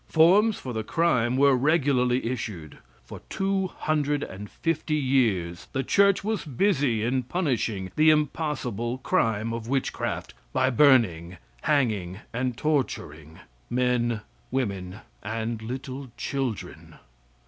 [0.07, 2.79] Forms for the crime were regularly issued.
[3.03, 9.53] For two hundred and fifty years the church was busy in punishing the impossible crime
[9.53, 16.95] of witchcraft by burning, hanging and torturing men, women and little children.